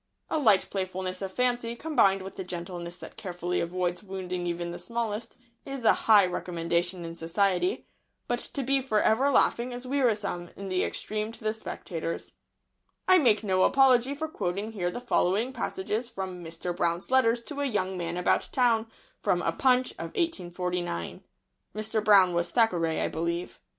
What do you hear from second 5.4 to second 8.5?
is a high recommendation in society; but